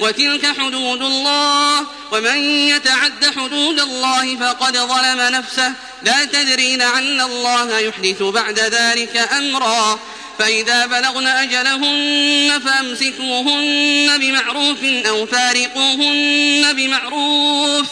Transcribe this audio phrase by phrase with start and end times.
[0.00, 5.72] وتلك حدود الله ومن يتعد حدود الله فقد ظلم نفسه.
[6.02, 9.98] لا تدري لعل الله يحدث بعد ذلك أمرا.
[10.38, 17.86] فإذا بلغن أجلهن فامسكوهن بمعروف أو فارقوهن بمعروف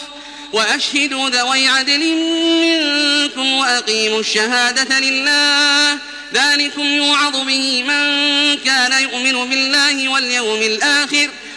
[0.53, 2.15] وأشهدوا ذوي عدل
[2.61, 5.97] منكم وأقيموا الشهادة لله.
[6.33, 11.29] ذلكم يوعظ به من كان يؤمن بالله واليوم الآخر.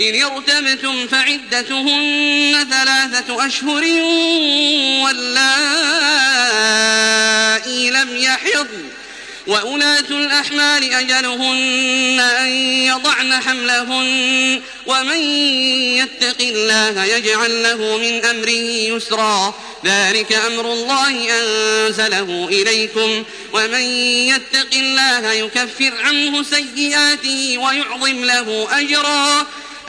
[0.00, 3.84] إن ارتبتم فعدتهن ثلاثة أشهر
[5.04, 5.40] واللائي
[7.90, 8.88] لم يحضن
[9.46, 12.48] وأولاة الأحمال أجلهن أن
[12.86, 15.18] يضعن حملهن ومن
[15.96, 19.54] يتق الله يجعل له من أمره يسرا.
[19.84, 23.80] ذلك أمر الله أنزله إليكم ومن
[24.28, 29.46] يتق الله يكفر عنه سيئاته ويعظم له أجرا.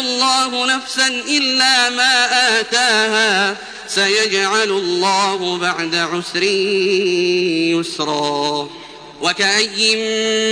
[0.00, 2.14] الله نفسا إلا ما
[2.60, 3.56] آتاها
[3.88, 6.42] سيجعل الله بعد عسر
[7.72, 8.68] يسرا.
[9.20, 9.96] وكأي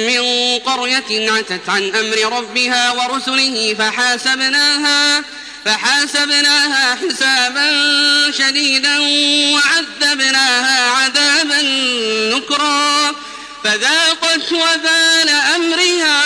[0.09, 0.23] من
[0.59, 5.25] قرية عتت عن أمر ربها ورسله فحاسبناها
[5.65, 7.69] فحاسبناها حسابا
[8.31, 8.99] شديدا
[9.55, 11.63] وعذبناها عذابا
[12.37, 13.15] نكرا.
[13.65, 16.26] فذاقت وبال أمرها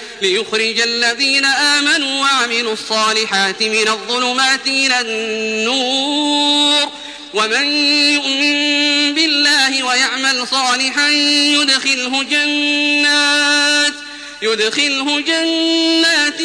[0.21, 6.91] ليخرج الذين آمنوا وعملوا الصالحات من الظلمات إلى النور.
[7.33, 7.65] ومن
[8.13, 13.93] يؤمن بالله ويعمل صالحا يدخله جنات
[14.41, 16.39] يدخله جنات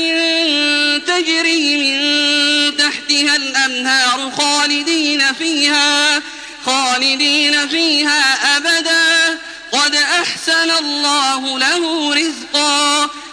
[1.06, 1.96] تجري من
[2.76, 6.22] تحتها الأنهار خالدين فيها
[6.66, 9.38] خالدين فيها أبدا.
[9.72, 13.10] قد أحسن الله له رزقا.